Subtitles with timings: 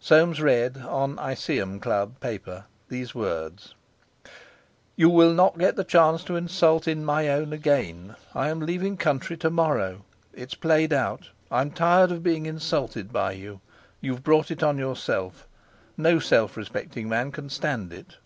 [0.00, 3.74] Soames read, on Iseeum Club paper, these words:
[4.96, 8.16] 'You will not get chance to insult in my own again.
[8.34, 10.00] I am leaving country to morrow.
[10.32, 11.28] It's played out.
[11.50, 13.60] I'm tired of being insulted by you.
[14.00, 15.46] You've brought on yourself.
[15.98, 18.14] No self respecting man can stand it.